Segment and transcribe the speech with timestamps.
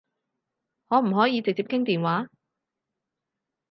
[0.89, 2.27] 可唔可以直接傾電話？